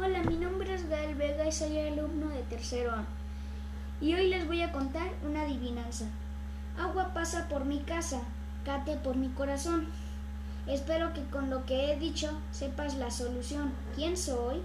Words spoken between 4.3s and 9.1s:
voy a contar una adivinanza. Agua pasa por mi casa, cate